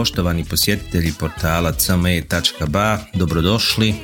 [0.00, 3.94] Poštovani posjetitelji portala cme.ba, dobrodošli.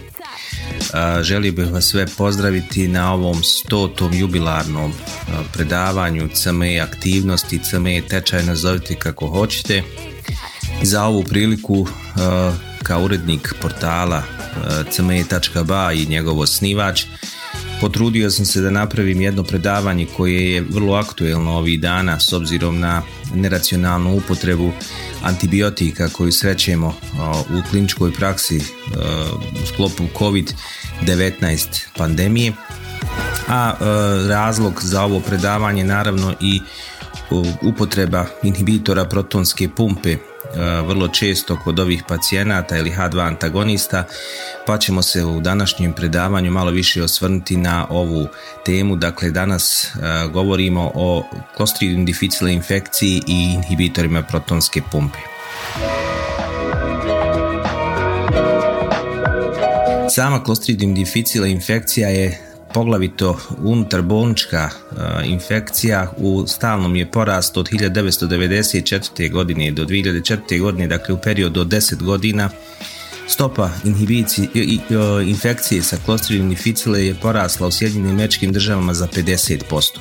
[1.23, 4.93] Želio bih vas sve pozdraviti na ovom stotom jubilarnom
[5.53, 9.83] predavanju CME aktivnosti, CME tečaj, nazovite kako hoćete.
[10.83, 11.87] Za ovu priliku
[12.83, 14.23] kao urednik portala
[14.91, 17.05] cme.ba i njegov osnivač
[17.81, 22.81] potrudio sam se da napravim jedno predavanje koje je vrlo aktuelno ovih dana s obzirom
[22.81, 23.03] na
[23.35, 24.73] neracionalnu upotrebu
[25.23, 26.95] antibiotika koju srećemo
[27.51, 28.61] u kliničkoj praksi
[29.63, 32.53] u sklopu COVID-19 pandemije.
[33.49, 33.75] A
[34.29, 36.61] razlog za ovo predavanje naravno i
[37.63, 40.17] upotreba inhibitora protonske pumpe
[40.87, 44.05] vrlo često kod ovih pacijenata ili H2 antagonista,
[44.67, 48.27] pa ćemo se u današnjem predavanju malo više osvrnuti na ovu
[48.65, 48.97] temu.
[48.97, 49.93] Dakle, danas
[50.33, 51.25] govorimo o
[51.57, 55.19] Clostridium difficile infekciji i inhibitorima protonske pumpe.
[60.11, 64.71] Sama Clostridium difficile infekcija je poglavito unutarbolnička
[65.25, 69.33] infekcija u stalnom je porast od 1994.
[69.33, 70.61] godine do 2004.
[70.61, 72.51] godine, dakle u periodu od 10 godina
[73.29, 73.71] stopa
[75.27, 79.99] infekcije sa Clostridium difficile je porasla u Sjedinjenim američkim državama za 50%.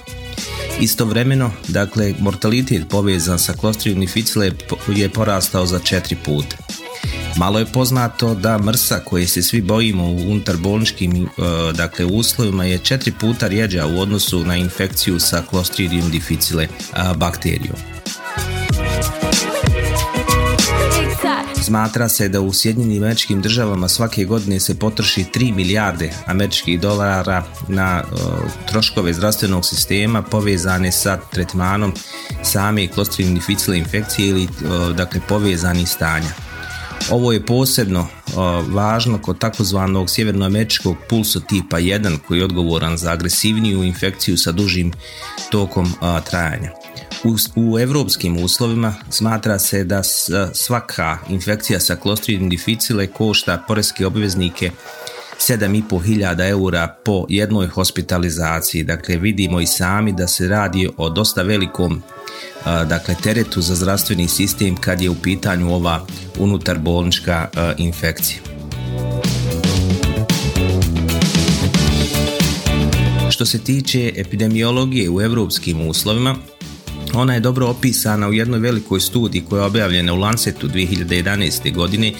[0.79, 4.51] Istovremeno, dakle, mortalitet povezan sa Clostridium difficile
[4.87, 6.57] je porastao za 4 puta.
[7.37, 11.27] Malo je poznato da mrsa koje se svi bojimo u unutarbolničkim e,
[11.73, 16.67] dakle, uslovima je četiri puta rjeđa u odnosu na infekciju sa Clostridium difficile
[17.15, 17.75] bakterijom.
[21.63, 27.43] Smatra se da u Sjedinjenim američkim državama svake godine se potroši 3 milijarde američkih dolara
[27.67, 28.03] na
[28.67, 31.93] troškove zdravstvenog sistema povezane sa tretmanom
[32.43, 34.47] same Clostridium difficile infekcije ili
[34.95, 36.44] dakle povezani stanja.
[37.09, 38.07] Ovo je posebno
[38.67, 44.93] važno kod takozvanog sjevernoameričkog pulso tipa 1 koji je odgovoran za agresivniju infekciju sa dužim
[45.51, 45.93] tokom
[46.29, 46.71] trajanja.
[47.23, 50.03] U, u evropskim uslovima smatra se da
[50.53, 54.71] svaka infekcija sa Clostridium difficile košta poreske obveznike
[55.39, 58.83] 7.500 eura po jednoj hospitalizaciji.
[58.83, 62.03] Dakle, vidimo i sami da se radi o dosta velikom
[62.65, 66.05] dakle, teretu za zdravstveni sistem kad je u pitanju ova
[66.39, 68.39] unutar bolnička infekcija.
[73.29, 76.35] Što se tiče epidemiologije u europskim uslovima,
[77.13, 81.73] ona je dobro opisana u jednoj velikoj studiji koja je objavljena u Lancetu 2011.
[81.73, 82.13] godine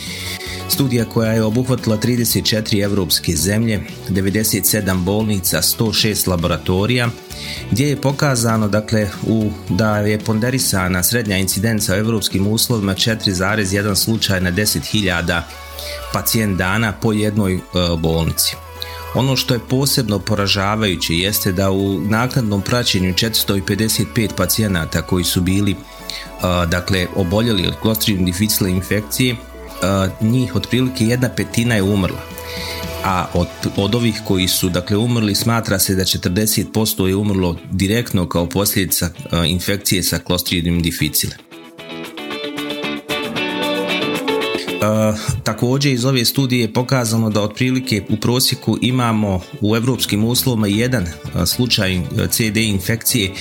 [0.75, 7.09] Studija koja je obuhvatila 34 evropske zemlje, 97 bolnica, 106 laboratorija,
[7.71, 14.41] gdje je pokazano dakle, u, da je ponderisana srednja incidenca u evropskim uslovima 4,1 slučaj
[14.41, 15.41] na 10.000
[16.13, 17.59] pacijent dana po jednoj e,
[17.97, 18.55] bolnici.
[19.13, 25.71] Ono što je posebno poražavajuće jeste da u naknadnom praćenju 455 pacijenata koji su bili
[25.71, 25.75] e,
[26.67, 29.35] dakle oboljeli od Clostridium difficile infekcije
[30.21, 32.35] njih otprilike jedna petina je umrla
[33.05, 38.29] a od, od ovih koji su dakle umrli smatra se da 40% je umrlo direktno
[38.29, 39.09] kao posljedica
[39.47, 41.33] infekcije sa Clostridium difficile.
[44.75, 50.67] Uh, također iz ove studije je pokazano da otprilike u prosjeku imamo u europskim uslovima
[50.67, 51.07] jedan
[51.45, 53.31] slučaj CD infekcije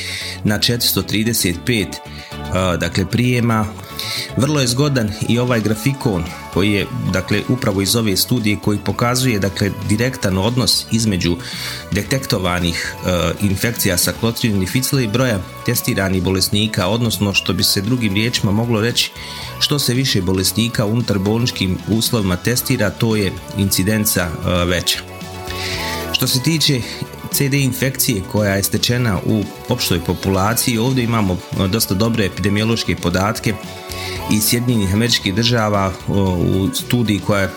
[0.45, 1.87] na 435
[2.79, 3.67] dakle prijema
[4.37, 6.25] vrlo je zgodan i ovaj grafikon
[6.55, 11.37] koji je dakle upravo iz ove studije koji pokazuje dakle direktan odnos između
[11.93, 12.95] detektovanih
[13.41, 18.81] infekcija sa Clostridium difficile i broja testiranih bolesnika odnosno što bi se drugim riječima moglo
[18.81, 19.11] reći
[19.59, 24.29] što se više bolesnika unutar bolničkim uslovima testira to je incidenca
[24.67, 24.99] veća.
[26.13, 26.81] Što se tiče
[27.35, 31.39] CD infekcije koja je stečena u opštoj populaciji, ovdje imamo
[31.69, 33.55] dosta dobre epidemiološke podatke
[34.33, 37.51] iz Sjedinjenih američkih država u studiji koja je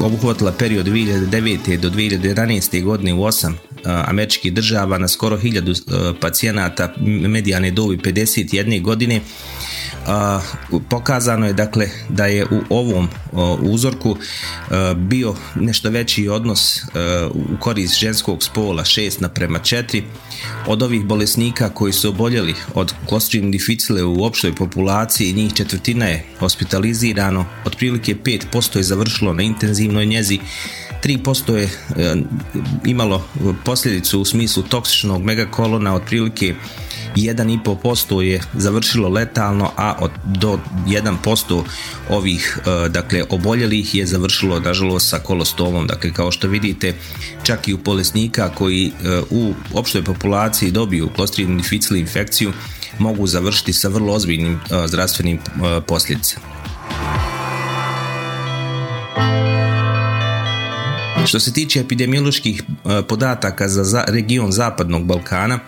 [0.00, 1.76] obuhvatila period 2009.
[1.76, 2.82] do 2011.
[2.82, 6.94] godine u osam američkih država na skoro 1000 pacijenata
[7.28, 9.20] medijane dobi 51 godine
[10.88, 13.08] pokazano je dakle da je u ovom
[13.60, 14.16] uzorku
[14.96, 16.82] bio nešto veći odnos
[17.30, 20.02] u korist ženskog spola 6 naprema 4
[20.66, 26.24] od ovih bolesnika koji su oboljeli od Clostridium difficile u opštoj populaciji njih četvrtina je
[26.38, 27.46] hospitalizirano.
[27.64, 30.38] Otprilike 5% je završilo na intenzivnoj njezi.
[31.04, 31.68] 3% je
[32.84, 33.24] imalo
[33.64, 36.54] posljedicu u smislu toksičnog megakolona otprilike
[37.16, 41.62] 1,5% je završilo letalno, a od, do 1%
[42.10, 45.86] ovih e, dakle oboljelih je završilo nažalost sa kolostomom.
[45.86, 46.94] Dakle, kao što vidite,
[47.42, 52.52] čak i u bolesnika koji e, u opštoj populaciji dobiju Clostridium difficile infekciju
[52.98, 55.38] mogu završiti sa vrlo ozbiljnim e, zdravstvenim
[55.86, 56.46] posljedicama.
[61.26, 62.62] Što se tiče epidemioloških
[63.08, 65.58] podataka za region Zapadnog Balkana,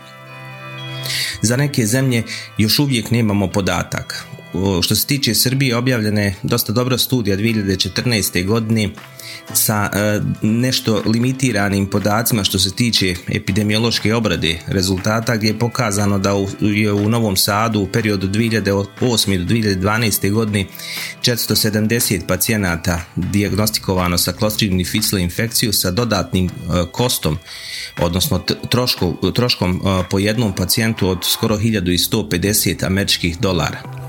[1.44, 2.22] za neke zemlje
[2.58, 4.26] još uvijek nemamo podatak.
[4.82, 8.46] Što se tiče Srbije, objavljena je dosta dobra studija 2014.
[8.46, 8.90] godine
[9.52, 16.30] sa e, nešto limitiranim podacima što se tiče epidemiološke obrade rezultata gdje je pokazano da
[16.60, 19.38] je u Novom Sadu u periodu 2008.
[19.38, 20.30] do 2012.
[20.30, 20.66] godine
[21.22, 26.50] 470 pacijenata dijagnostikovano sa Clostridium difficile infekciju sa dodatnim e,
[26.92, 27.38] kostom
[28.00, 28.44] odnosno
[29.32, 34.04] troškom e, po jednom pacijentu od skoro 1150 američkih dolara.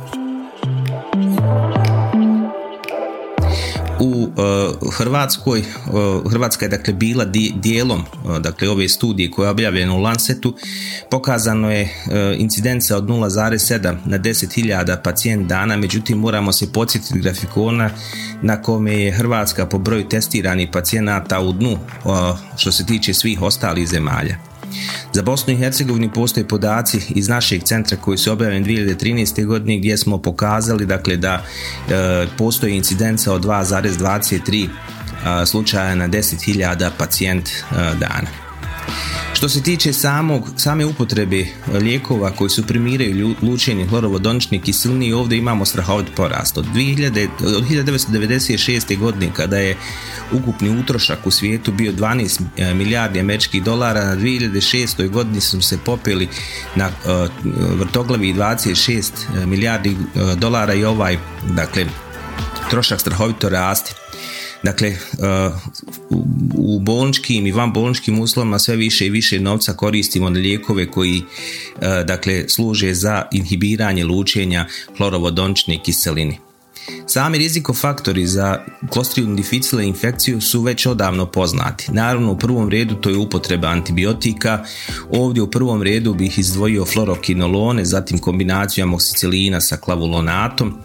[3.99, 5.63] U e, Hrvatskoj, e,
[6.29, 7.25] Hrvatska je dakle bila
[7.55, 10.55] dijelom e, dakle ove studije koja je objavljena u Lancetu,
[11.11, 11.89] pokazano je
[12.37, 17.89] incidenca od 0,7 na 10.000 pacijent dana, međutim moramo se podsjetiti grafikona
[18.41, 21.77] na kome je Hrvatska po broju testiranih pacijenata u dnu
[22.57, 24.54] što se tiče svih ostalih zemalja.
[25.13, 29.45] Za Bosnu i Hercegovini postoje podaci iz našeg centra koji su objavljeni 2013.
[29.45, 31.43] godine gdje smo pokazali dakle da
[31.89, 37.53] e, postoji incidenca od 2,23 e, slučaja na 10.000 pacijent e,
[37.99, 38.45] dana.
[39.45, 45.65] Što se tiče samog, same upotrebe lijekova koji su primiraju lučenje hlorovodonične kiseline, ovdje imamo
[45.65, 46.57] strahovit porast.
[46.57, 47.27] Od, 2000,
[47.57, 48.97] od 1996.
[48.99, 49.77] godine kada je
[50.31, 55.09] ukupni utrošak u svijetu bio 12 e, milijardi američkih dolara, na 2006.
[55.09, 56.27] godini su se popeli
[56.75, 57.29] na uh,
[57.79, 59.97] vrtoglavi 26 milijardi
[60.37, 61.85] dolara i ovaj, dakle,
[62.69, 64.04] trošak strahovito raste.
[64.65, 65.53] Dakle, uh,
[66.53, 71.17] u bolničkim i van bolničkim uslovima sve više i više novca koristimo na lijekove koji
[71.17, 74.65] uh, dakle, služe za inhibiranje lučenja
[74.97, 76.37] hlorovodončne kiseline.
[77.07, 78.59] Sami rizikofaktori za
[78.93, 81.91] Clostridium difficile infekciju su već odavno poznati.
[81.91, 84.63] Naravno u prvom redu to je upotreba antibiotika,
[85.11, 90.77] ovdje u prvom redu bih izdvojio fluorokinolone, zatim kombinaciju amoksicilina sa klavulonatom,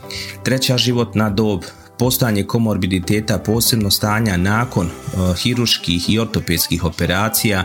[0.45, 1.61] treća životna dob,
[2.01, 7.65] postojanje komorbiditeta, posebno stanja nakon uh, hiruških i ortopedskih operacija,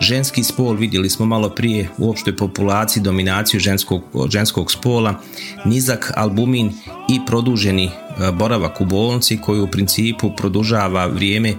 [0.00, 5.20] ženski spol, vidjeli smo malo prije u opštoj populaciji dominaciju ženskog, ženskog spola,
[5.64, 6.72] nizak albumin
[7.08, 11.54] i produženi uh, boravak u bolnici koji u principu produžava vrijeme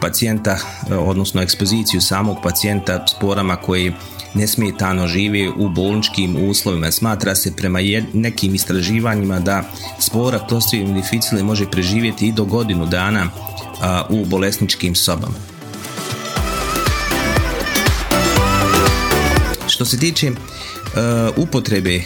[0.00, 3.92] pacijenta, uh, odnosno ekspoziciju samog pacijenta sporama koji
[4.38, 6.90] nesmetano žive u bolničkim uslovima.
[6.90, 7.78] Smatra se prema
[8.12, 9.62] nekim istraživanjima da
[10.00, 13.30] spora Clostridium difficile može preživjeti i do godinu dana
[14.08, 15.34] u bolesničkim sobama.
[19.66, 20.30] Što se tiče
[21.36, 22.02] upotrebe uh,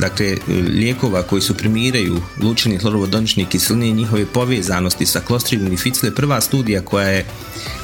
[0.00, 0.36] dakle
[0.68, 6.80] lijekova koji su primiraju lučeni hlorovodonični kiseline i njihove povezanosti sa Clostridium difficile prva studija
[6.80, 7.24] koja je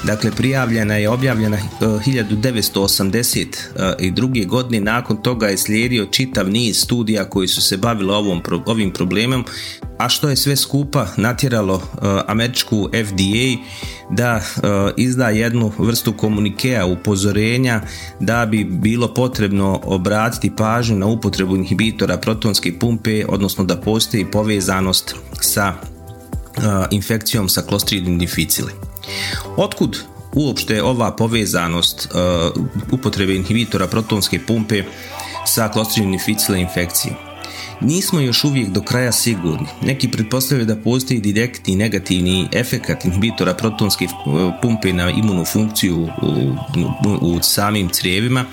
[0.05, 4.45] dakle prijavljena je objavljena 1982.
[4.45, 8.91] Uh, godine nakon toga je slijedio čitav niz studija koji su se bavili ovom, ovim
[8.91, 9.45] problemom
[10.05, 11.83] a što je sve skupa natjeralo
[12.27, 13.63] američku FDA
[14.11, 14.41] da
[14.97, 17.81] izda jednu vrstu komunikea upozorenja
[18.21, 25.15] da bi bilo potrebno obratiti pažnju na upotrebu inhibitora protonske pumpe odnosno da postoji povezanost
[25.41, 25.75] sa
[26.91, 28.73] infekcijom sa Clostridium difficile.
[29.57, 29.99] Otkud
[30.33, 32.09] uopšte ova povezanost
[32.93, 34.85] upotrebe inhibitora protonske pumpe
[35.47, 37.34] sa Clostridium difficile infekcijom?
[37.85, 39.67] Nismo još uvijek do kraja sigurni.
[39.83, 44.07] Neki pretpostavljaju da postoji direktni negativni efekat inhibitora protonske
[44.63, 46.57] pumpe na imunnu funkciju u,
[47.21, 48.45] u, samim crijevima,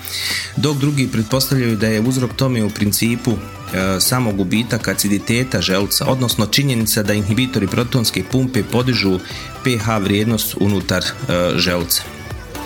[0.56, 6.46] dok drugi pretpostavljaju da je uzrok tome u principu e, samo gubitak aciditeta želca, odnosno
[6.46, 9.18] činjenica da inhibitori protonske pumpe podižu
[9.64, 12.02] pH vrijednost unutar e, želca.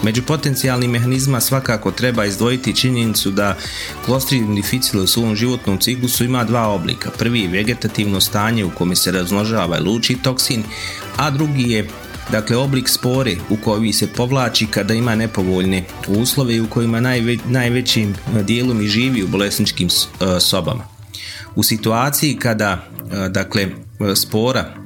[0.03, 3.57] Među potencijalnim mehanizma svakako treba izdvojiti činjenicu da
[4.05, 7.11] Clostridium difficile u svom životnom ciklusu ima dva oblika.
[7.19, 10.62] Prvi je vegetativno stanje u kome se razmnožava i luči toksin,
[11.17, 11.88] a drugi je
[12.33, 17.37] dakle oblik spore u koji se povlači kada ima nepovoljne uslove i u kojima najve,
[17.49, 20.85] najvećim dijelom i živi u bolesničkim e, sobama.
[21.55, 23.69] U situaciji kada e, dakle
[24.15, 24.86] spora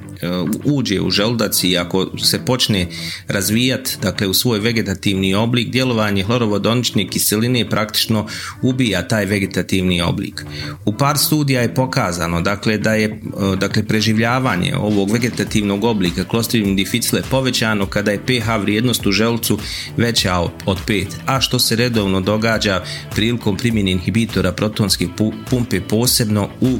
[0.63, 2.87] uđe u želudac i ako se počne
[3.27, 8.27] razvijati dakle u svoj vegetativni oblik djelovanje hlorovodonične kiseline praktično
[8.61, 10.45] ubija taj vegetativni oblik.
[10.85, 13.19] U par studija je pokazano dakle da je e,
[13.55, 19.59] dakle preživljavanje ovog vegetativnog oblika Clostridium difficile povećano kada je pH vrijednost u želucu
[19.97, 22.83] veća od 5, a što se redovno događa
[23.15, 25.07] prilikom primjene inhibitora protonske
[25.49, 26.79] pumpe posebno u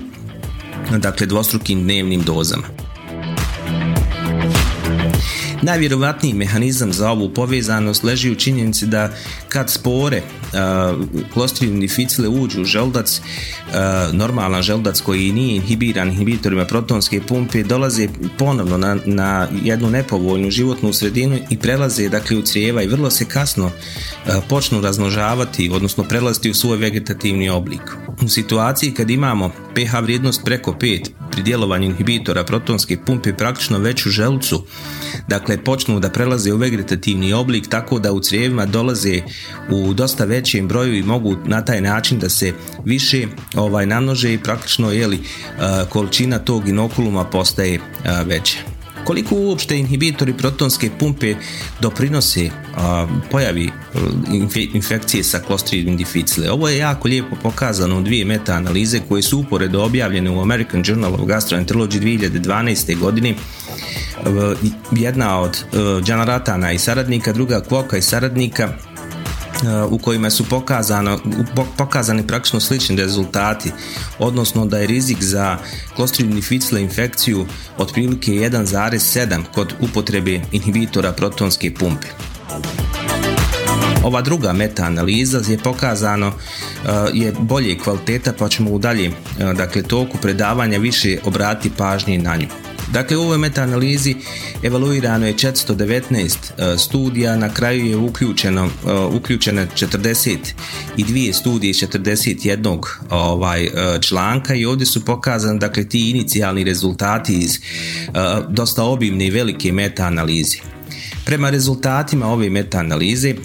[0.98, 2.81] dakle dvostrukim dnevnim dozama.
[5.62, 9.14] Najvjerovatniji mehanizam za ovu povezanost leži u činjenici da
[9.50, 10.22] kad spore
[11.34, 13.22] Clostridium difficile uđu u želdac,
[14.12, 20.94] normalan želdac koji nije inhibiran inhibitorima protonske pumpe, dolaze ponovno na, na jednu nepovoljnu životnu
[20.94, 23.72] sredinu i prelaze dakle u crijeva i vrlo se kasno
[24.50, 27.82] počnu razmnožavati, odnosno prelaziti u svoj vegetativni oblik.
[28.26, 34.06] U situaciji kad imamo pH vrijednost preko 5 pri djelovanju inhibitora protonske pumpe praktično već
[34.06, 34.64] u želucu,
[35.28, 39.22] dakle počnu da prelaze u vegetativni oblik tako da u crijevima dolaze
[39.70, 42.54] u dosta većem broju i mogu na taj način da se
[42.86, 45.20] više ovaj namnože i praktično je li
[45.90, 47.80] količina tog inokuluma postaje
[48.26, 48.58] veća.
[49.04, 51.36] Koliko uopšte inhibitori protonske pumpe
[51.80, 53.70] doprinose a, pojavi
[54.74, 56.52] infekcije sa Clostridium difficile?
[56.52, 61.14] Ovo je jako lijepo pokazano u dvije meta-analize koje su uporedo objavljene u American Journal
[61.14, 63.00] of Gastroenterology 2012.
[63.00, 63.36] godine
[64.92, 65.64] jedna od
[66.06, 68.70] Jana Ratana i saradnika, druga Kvoka i saradnika
[69.90, 71.20] u kojima su pokazano,
[71.78, 73.72] pokazani praktično slični rezultati,
[74.20, 75.58] odnosno da je rizik za
[75.96, 77.46] Clostridium difficile infekciju
[77.78, 82.08] otprilike 1,7 kod upotrebe inhibitora protonske pumpe.
[84.04, 86.34] Ova druga meta-analiza je pokazano
[87.14, 89.12] je bolje kvaliteta pa ćemo u dalje
[89.56, 92.48] dakle, toku predavanja više obratiti pažnje na nju.
[92.94, 94.16] Dakle, u ovoj meta-analizi
[94.64, 103.64] evaluirano je 419 e, studija, na kraju je uključeno, e, uključeno 42 studije 41 ovaj,
[103.66, 103.72] e,
[104.02, 107.60] članka i ovdje su pokazani dakle, ti inicijalni rezultati iz
[108.50, 110.58] dosta obimne i velike meta-analize.
[111.26, 113.36] Prema rezultatima ove meta-analize,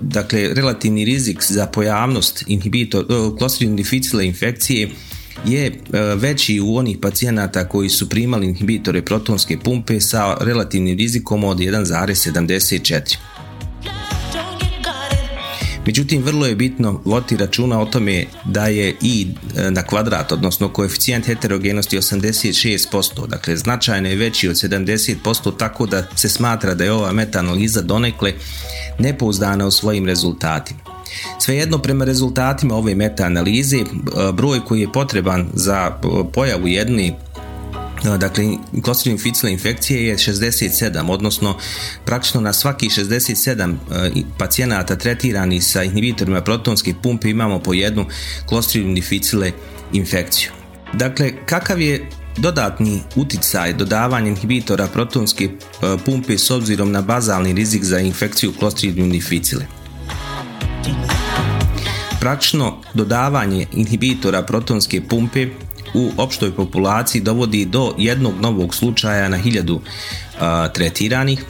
[0.00, 3.04] dakle, relativni rizik za pojavnost inhibitor,
[3.76, 4.90] difficile infekcije
[5.46, 11.44] je e, veći u onih pacijenata koji su primali inhibitore protonske pumpe sa relativnim rizikom
[11.44, 13.16] od 1,74.
[15.86, 20.68] Međutim, vrlo je bitno voditi računa o tome da je i e, na kvadrat, odnosno
[20.68, 26.92] koeficijent heterogenosti 86%, dakle značajno je veći od 70%, tako da se smatra da je
[26.92, 28.32] ova metanaliza donekle
[28.98, 30.89] nepouzdana u svojim rezultatima.
[31.38, 33.84] Svejedno prema rezultatima ove meta-analize, e,
[34.32, 37.14] broj koji je potreban za e, pojavu jedne e,
[38.18, 38.44] dakle
[38.84, 41.56] Clostridium difficile infekcije je 67, odnosno
[42.04, 43.76] praktično na svaki 67
[44.38, 48.06] pacijenata tretirani sa inhibitorima protonske pumpe imamo po jednu
[48.48, 49.52] Clostridium difficile
[49.92, 50.50] infekciju.
[50.92, 55.50] Dakle, kakav je dodatni uticaj dodavanja inhibitora protonske
[56.04, 59.79] pumpe s obzirom na bazalni rizik za infekciju Clostridium difficile?
[62.20, 65.46] Praktično dodavanje inhibitora protonske pumpe
[65.94, 69.80] u opštoj populaciji dovodi do jednog novog slučaja na hiljadu
[70.74, 71.44] tretiranih.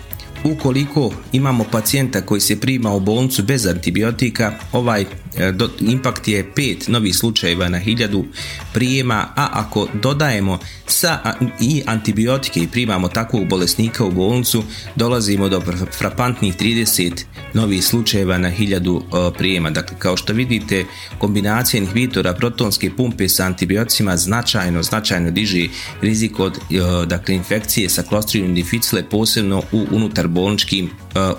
[0.45, 5.05] Ukoliko imamo pacijenta koji se prima u bolnicu bez antibiotika, ovaj
[5.37, 8.25] E, do, impakt je pet novih slučajeva na hiljadu
[8.73, 14.63] prijema, a ako dodajemo sa i antibiotike i primamo takvog bolesnika u bolnicu,
[14.97, 15.63] dolazimo do
[15.99, 19.71] frapantnih 30 novih slučajeva na hiljadu e, prijema.
[19.71, 20.85] Dakle, kao što vidite,
[21.19, 25.69] kombinacija inhibitora protonske pumpe sa antibioticima značajno, značajno diže
[26.03, 26.61] rizik od e,
[27.07, 30.91] dakle, infekcije sa Clostridium difficile, posebno u unutar bolničkim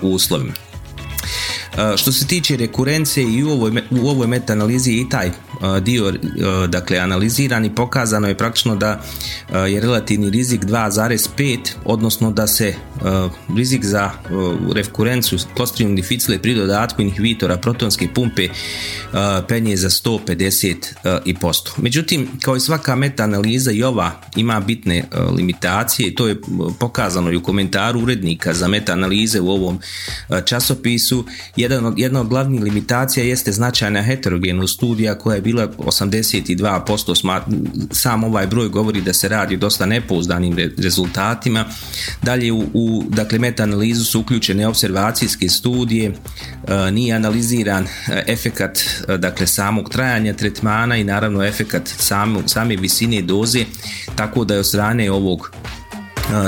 [0.02, 0.71] uslovima.
[1.96, 5.30] Što se tiče rekurencije i u ovoj, u ovoj meta-analizi i taj
[5.82, 6.12] dio
[6.68, 9.00] dakle analiziran i pokazano je praktično da
[9.68, 12.74] je relativni rizik 2,5 odnosno da se
[13.56, 14.10] rizik za
[14.74, 18.48] rekurenciju klostridium difficile pri dodatku inhibitora protonske pumpe
[19.48, 21.72] penje za 150 i posto.
[21.76, 25.04] Međutim, kao i svaka meta analiza i ova ima bitne
[25.36, 26.40] limitacije i to je
[26.78, 29.80] pokazano i u komentaru urednika za meta analize u ovom
[30.44, 31.24] časopisu.
[31.56, 37.42] Jedan jedna od glavnih limitacija jeste značajna heterogenost studija koja je 82%,
[37.90, 41.64] sam ovaj broj govori da se radi o dosta nepouzdanim rezultatima.
[42.22, 46.12] Dalje u, u dakle, meta-analizu su uključene observacijske studije,
[46.68, 47.88] e, nije analiziran e,
[48.26, 51.88] efekat e, dakle, samog trajanja tretmana i naravno efekat
[52.46, 53.64] same visine doze,
[54.16, 55.50] tako da je od strane ovog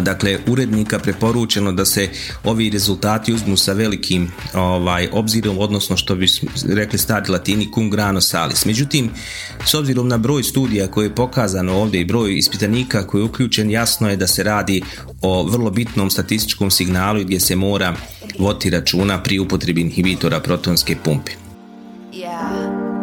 [0.03, 2.09] dakle urednika preporučeno da se
[2.45, 6.27] ovi rezultati uzmu sa velikim ovaj obzirom odnosno što bi
[6.69, 8.65] rekli stari latini cum grano salis.
[8.65, 9.11] Međutim,
[9.67, 13.71] s obzirom na broj studija koje je pokazano ovdje i broj ispitanika koji je uključen,
[13.71, 14.83] jasno je da se radi
[15.23, 17.97] o vrlo bitnom statističkom signalu gdje se mora
[18.39, 21.33] voti računa pri upotrebi inhibitora protonske pumpe.
[22.13, 22.95] Ima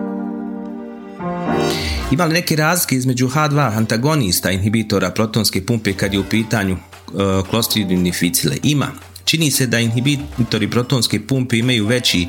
[2.25, 8.03] li neke razlike između H2 antagonista inhibitora protonske pumpe kad je u pitanju uh, Clostridium
[8.03, 8.55] difficile?
[8.63, 8.87] Ima.
[9.25, 12.27] Čini se da inhibitori protonske pumpe imaju veći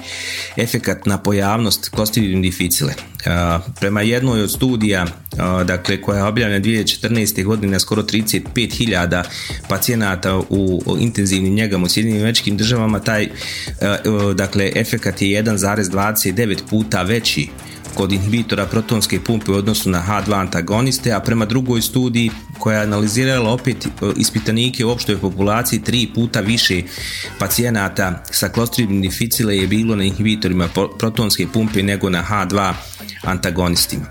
[0.56, 2.92] efekat na pojavnost Clostridium difficile.
[2.94, 7.44] Uh, prema jednoj od studija uh, dakle, koja je objavljena 2014.
[7.44, 9.22] godine skoro 35.000
[9.68, 16.58] pacijenata u, u intenzivnim njegama u Sjedinim američkim državama taj uh, dakle, efekat je 1,29
[16.70, 17.48] puta veći
[17.94, 22.82] kod inhibitora protonske pumpe u odnosu na H2 antagoniste, a prema drugoj studiji koja je
[22.82, 26.82] analizirala opet e, ispitanike u opštoj populaciji tri puta više
[27.38, 30.68] pacijenata sa Clostridium difficile je bilo na inhibitorima
[30.98, 32.72] protonske pumpe nego na H2
[33.22, 34.04] antagonistima.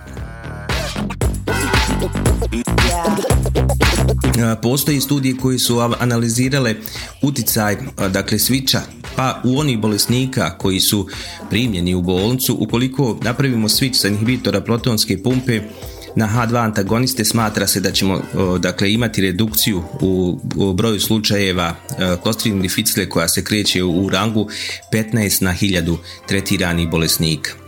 [4.37, 6.75] E, postoji studije koji su analizirale
[7.21, 8.81] uticaj e, dakle sviča
[9.15, 11.07] pa u onih bolesnika koji su
[11.49, 15.61] primljeni u bolnicu, ukoliko napravimo switch sa inhibitora protonske pumpe
[16.15, 18.21] na H2 antagoniste smatra se da ćemo
[18.59, 20.39] dakle imati redukciju u,
[20.73, 21.75] broju slučajeva
[22.23, 24.49] Clostridium difficile koja se kreće u rangu
[24.93, 27.60] 15 na 1000 tretiranih bolesnika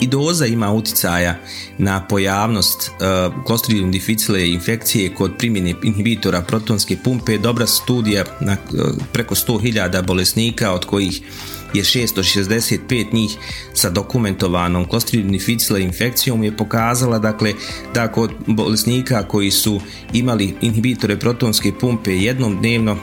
[0.00, 1.38] i doza ima utjecaja
[1.78, 7.38] na pojavnost uh, Clostridium difficile infekcije kod primjene inhibitora protonske pumpe.
[7.38, 8.80] Dobra studija na uh,
[9.12, 11.22] preko 100.000 bolesnika od kojih
[11.74, 13.36] je 665 njih
[13.74, 17.52] sa dokumentovanom Clostridium difficile infekcijom je pokazala dakle
[17.94, 19.80] da kod bolesnika koji su
[20.12, 22.96] imali inhibitore protonske pumpe jednom dnevno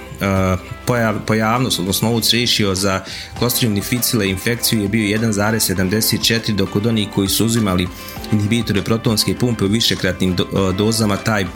[0.86, 3.04] pojav, pojavnost odnosno ovu ratio za
[3.38, 7.88] Clostridium difficile infekciju je bio 1,74 dok kod onih koji su uzimali
[8.32, 11.50] inhibitore protonske pumpe u višekratnim uh, dozama taj uh,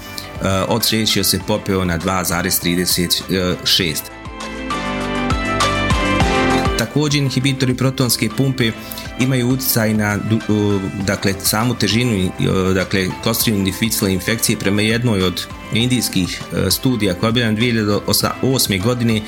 [0.67, 4.14] od ratio se popeo na 2,36
[6.95, 8.71] Također inhibitori protonske pumpe
[9.19, 10.19] imaju utjecaj na
[11.05, 12.31] dakle, samu težinu
[12.73, 18.83] dakle, Clostridium difficile infekcije prema jednoj od indijskih e, studija koja je bila 2008.
[18.83, 19.21] godine e,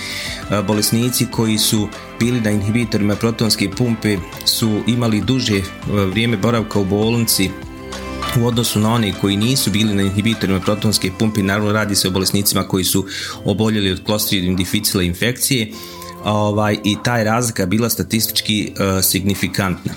[0.62, 1.88] bolesnici koji su
[2.20, 7.50] bili na inhibitorima protonske pumpe su imali duže e, vrijeme boravka u bolnici
[8.42, 12.12] u odnosu na one koji nisu bili na inhibitorima protonske pumpe, naravno radi se o
[12.12, 13.06] bolesnicima koji su
[13.46, 15.72] oboljeli od Clostridium difficile infekcije,
[16.28, 19.94] ovaj, i taj razlika bila statistički uh, signifikantna.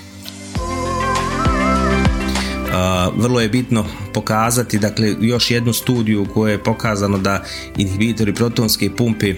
[2.70, 7.44] Uh, vrlo je bitno pokazati dakle još jednu studiju u kojoj je pokazano da
[7.76, 9.34] inhibitori protonske pumpe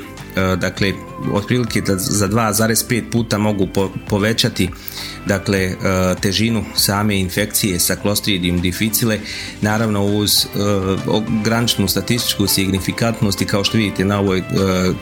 [0.56, 0.92] dakle
[1.32, 3.68] otprilike da za 2,5 puta mogu
[4.08, 4.68] povećati
[5.26, 5.74] dakle e,
[6.20, 9.18] težinu same infekcije sa Clostridium difficile
[9.60, 10.48] naravno uz e,
[11.44, 14.42] graničnu statističku signifikantnost i kao što vidite na ovoj e,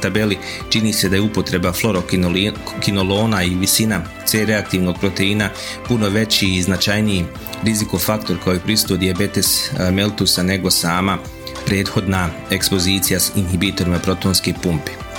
[0.00, 0.38] tabeli
[0.70, 5.50] čini se da je upotreba fluorokinolona i visina C reaktivnog proteina
[5.88, 7.24] puno veći i značajniji
[7.64, 11.18] rizikofaktor koji pristup diabetes meltusa nego sama
[11.66, 15.09] prethodna ekspozicija s inhibitorima protonske pumpe.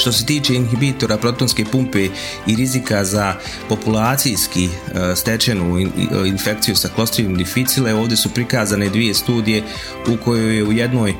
[0.00, 2.08] Što se tiče inhibitora protonske pumpe
[2.46, 3.34] i rizika za
[3.68, 5.82] populacijski e, stečenu e,
[6.26, 9.62] infekciju sa Clostridium difficile, ovdje su prikazane dvije studije
[10.08, 11.14] u kojoj je u jednoj e,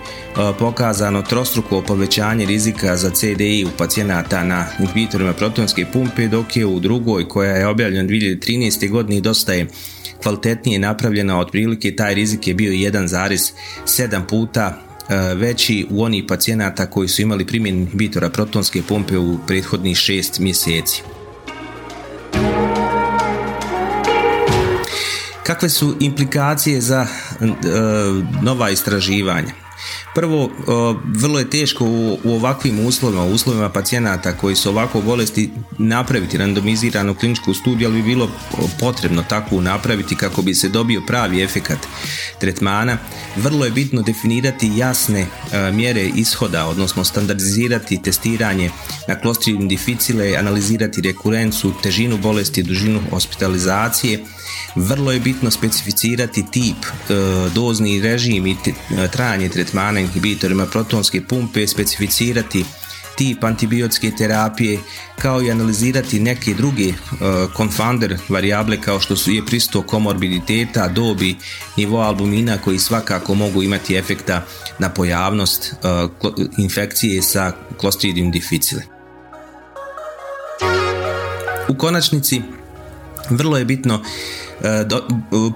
[0.59, 6.81] pokazano trostruko povećanje rizika za CDI u pacijenata na inhibitorima protonske pumpe, dok je u
[6.81, 8.91] drugoj koja je objavljena 2013.
[8.91, 9.67] godine dosta je
[10.23, 14.90] kvalitetnije napravljena, otprilike taj rizik je bio 1,7 puta
[15.37, 21.03] veći u onih pacijenata koji su imali primjen inhibitora protonske pumpe u prethodnih šest mjeseci.
[25.43, 27.07] Kakve su implikacije za
[28.43, 29.70] nova istraživanja?
[30.15, 30.51] Prvo,
[31.05, 37.55] vrlo je teško u, ovakvim uslovima, uslovima pacijenata koji su ovako bolesti napraviti randomiziranu kliničku
[37.55, 38.31] studiju, ali bi bilo
[38.81, 41.79] potrebno takvu napraviti kako bi se dobio pravi efekat
[42.39, 42.99] tretmana.
[43.37, 48.71] Vrlo je bitno definirati jasne e, mjere ishoda, odnosno standardizirati testiranje
[49.09, 54.25] na klostridium difficile, analizirati rekurencu, težinu bolesti, dužinu hospitalizacije.
[54.75, 57.15] Vrlo je bitno specificirati tip, e,
[57.55, 62.65] dozni režim i e, trajanje tretmana inhibitorima protonske pumpe, specificirati
[63.21, 64.79] tip antibiotske terapije,
[65.19, 66.97] kao i analizirati neke druge uh,
[67.57, 71.37] confunder varijable kao što su je pristo komorbiditeta, dobi,
[71.77, 74.45] nivo albumina koji svakako mogu imati efekta
[74.79, 75.75] na pojavnost
[76.59, 78.83] infekcije sa Clostridium difficile.
[81.69, 82.43] U konačnici,
[83.31, 84.03] vrlo je bitno
[84.50, 84.50] E,
[84.87, 85.09] do,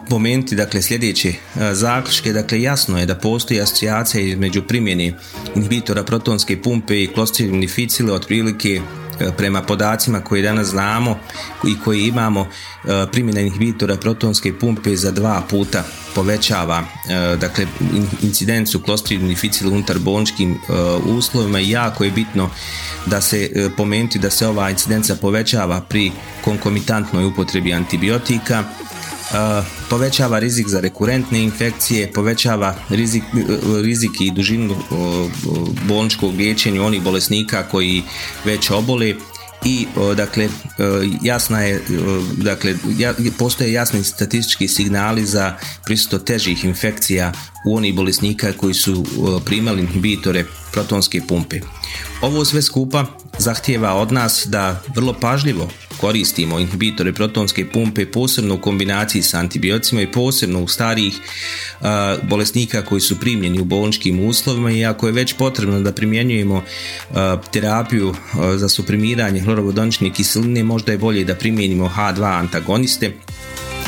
[0.08, 1.34] pomenuti dakle sljedeće e,
[1.74, 5.12] zaključke, dakle jasno je da postoji asocijacija između primjene
[5.54, 8.80] inhibitora protonske pumpe i Clostridium difficile otprilike
[9.20, 11.18] e, prema podacima koje danas znamo
[11.66, 12.48] i koji imamo
[13.12, 16.84] primjena inhibitora protonske pumpe za dva puta povećava
[17.40, 17.66] dakle
[18.22, 20.58] incidencu Clostridium difficile unutar bolničkim
[21.06, 21.60] uslovima.
[21.60, 22.50] I jako je bitno
[23.06, 26.12] da se pomenuti da se ova incidenca povećava pri
[26.44, 28.64] konkomitantnoj upotrebi antibiotika
[29.90, 33.22] povećava rizik za rekurentne infekcije, povećava rizik,
[33.82, 34.76] rizik i dužinu
[35.88, 38.02] bolničkog liječenja onih bolesnika koji
[38.44, 39.14] već obole.
[39.66, 40.48] I dakle
[41.22, 41.82] jasna je
[42.36, 42.74] dakle
[43.38, 47.32] postoje jasni statistički signali za prisustvo težih infekcija
[47.66, 49.04] u onih bolesnika koji su
[49.44, 51.60] primali inhibitore protonske pumpe.
[52.22, 53.04] Ovo sve skupa
[53.38, 55.68] zahtjeva od nas da vrlo pažljivo
[56.00, 61.14] koristimo inhibitore protonske pumpe posebno u kombinaciji sa antibioticima i posebno u starijih
[62.22, 66.62] bolesnika koji su primljeni u bolničkim uslovima i ako je već potrebno da primjenjujemo
[67.52, 68.14] terapiju
[68.56, 73.12] za suprimiranje hlorovodonične kiseline možda je bolje da primijenimo H2 antagoniste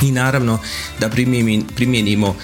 [0.02, 0.58] i naravno
[1.00, 1.10] da
[1.76, 2.36] primijenimo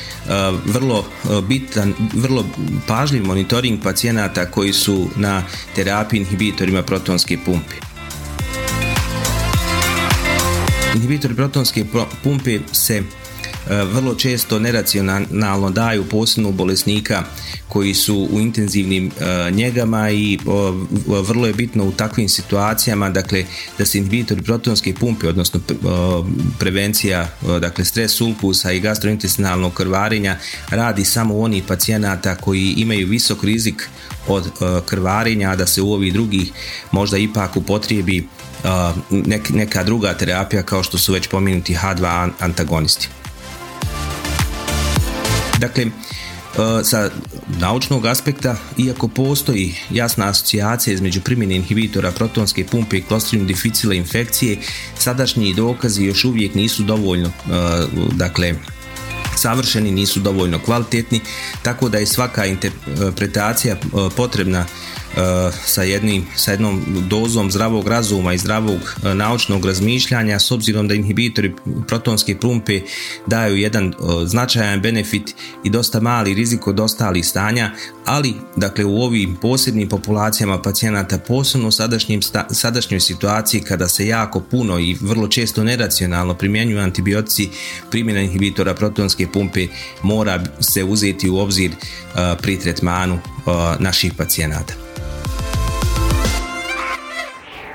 [0.64, 1.04] vrlo
[1.48, 2.44] bitan, vrlo
[2.86, 5.42] pažljiv monitoring pacijenata koji su na
[5.74, 7.74] terapiji inhibitorima protonske pumpe.
[10.94, 11.84] Inhibitori protonske
[12.22, 13.02] pumpe se
[13.68, 17.24] vrlo često neracionalno daju posebno bolesnika
[17.68, 20.38] koji su u intenzivnim e, njegama i
[21.06, 23.44] vrlo je bitno u takvim situacijama dakle
[23.78, 25.60] da se inhibitori protonske pumpe odnosno
[26.58, 27.28] prevencija
[27.60, 30.36] dakle stres sulkusa i gastrointestinalnog krvarenja
[30.70, 33.88] radi samo u onih pacijenata koji imaju visok rizik
[34.28, 34.50] od e,
[34.86, 36.52] krvarenja da se u ovih drugih
[36.92, 38.28] možda ipak upotrijebi
[39.50, 43.08] neka druga terapija kao što su već pomenuti H2 antagonisti.
[45.62, 45.86] Dakle,
[46.84, 47.10] sa
[47.60, 54.58] naučnog aspekta, iako postoji jasna asocijacija između primjene inhibitora protonske pumpe i Clostridium difficile infekcije,
[54.98, 57.30] sadašnji dokazi još uvijek nisu dovoljno
[58.12, 58.54] dakle,
[59.36, 61.20] savršeni, nisu dovoljno kvalitetni,
[61.62, 63.76] tako da je svaka interpretacija
[64.16, 64.66] potrebna
[65.66, 70.94] sa, jednim, sa jednom dozom zdravog razuma i zdravog e, naučnog razmišljanja s obzirom da
[70.94, 71.54] inhibitori
[71.88, 72.80] protonske pumpe
[73.26, 73.92] daju jedan e,
[74.26, 77.70] značajan benefit i dosta mali rizik od ostalih stanja,
[78.04, 81.72] ali dakle u ovim posebnim populacijama pacijenata posebno u
[82.54, 87.48] sadašnjoj situaciji kada se jako puno i vrlo često neracionalno primjenjuju antibiotici,
[87.90, 89.66] primjena inhibitora protonske pumpe
[90.02, 91.74] mora se uzeti u obzir e,
[92.42, 93.18] pri tretmanu
[93.78, 94.74] naših pacijenata.